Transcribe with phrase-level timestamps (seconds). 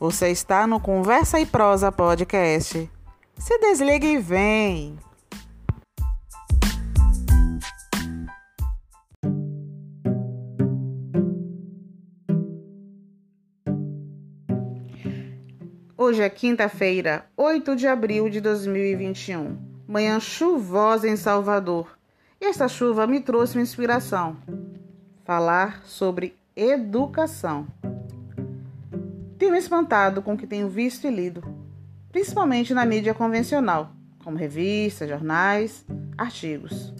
[0.00, 2.88] Você está no Conversa e Prosa Podcast.
[3.36, 4.96] Se desliga e vem!
[15.96, 19.58] Hoje é quinta-feira, 8 de abril de 2021.
[19.88, 21.98] Manhã chuvosa em Salvador.
[22.40, 24.36] E esta chuva me trouxe uma inspiração:
[25.24, 27.66] falar sobre educação.
[29.38, 31.44] Tenho me espantado com o que tenho visto e lido,
[32.10, 33.92] principalmente na mídia convencional,
[34.24, 36.92] como revistas, jornais, artigos.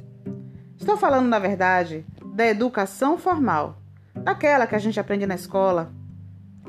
[0.79, 3.83] Estou falando, na verdade, da educação formal,
[4.15, 5.93] daquela que a gente aprende na escola.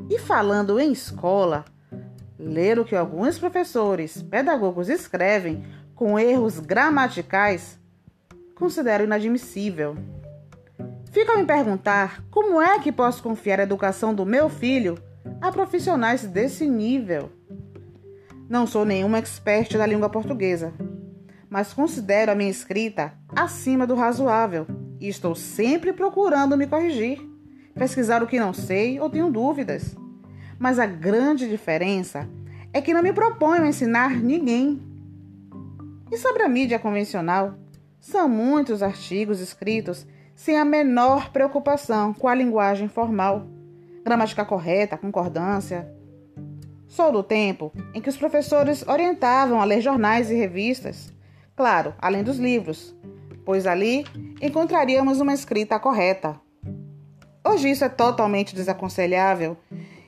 [0.09, 1.63] E falando em escola,
[2.39, 7.79] ler o que alguns professores, pedagogos escrevem com erros gramaticais,
[8.55, 9.95] considero inadmissível.
[11.11, 14.97] Fica a me perguntar como é que posso confiar a educação do meu filho
[15.41, 17.31] a profissionais desse nível.
[18.49, 20.73] Não sou nenhuma expert da língua portuguesa,
[21.49, 24.65] mas considero a minha escrita acima do razoável
[24.99, 27.19] e estou sempre procurando me corrigir,
[27.75, 29.95] pesquisar o que não sei ou tenho dúvidas.
[30.57, 32.27] Mas a grande diferença
[32.73, 34.81] é que não me proponho ensinar ninguém.
[36.11, 37.55] E sobre a mídia convencional,
[37.99, 43.45] são muitos artigos escritos sem a menor preocupação com a linguagem formal
[44.03, 45.91] gramática correta, concordância.
[46.87, 51.13] Sou do tempo em que os professores orientavam a ler jornais e revistas,
[51.55, 52.95] claro, além dos livros,
[53.45, 54.05] pois ali
[54.41, 56.39] encontraríamos uma escrita correta.
[57.45, 59.57] Hoje isso é totalmente desaconselhável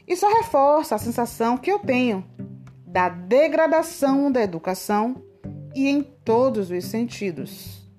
[0.07, 2.25] e só reforça a sensação que eu tenho
[2.85, 5.23] da degradação da educação
[5.73, 7.89] e em todos os sentidos.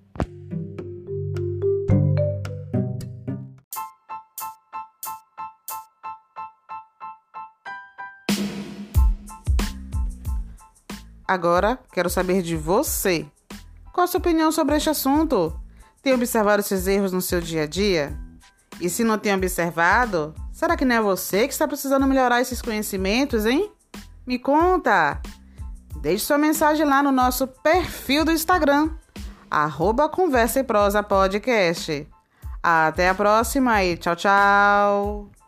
[11.27, 13.27] Agora quero saber de você.
[13.92, 15.58] Qual a sua opinião sobre este assunto?
[16.02, 18.16] Tem observado esses erros no seu dia a dia?
[18.80, 22.61] E se não tem observado, será que não é você que está precisando melhorar esses
[22.61, 23.70] conhecimentos, hein?
[24.27, 25.20] Me conta!
[26.00, 28.90] Deixe sua mensagem lá no nosso perfil do Instagram,
[29.48, 32.08] arroba Conversa e Prosa Podcast.
[32.62, 35.42] Até a próxima e tchau, tchau!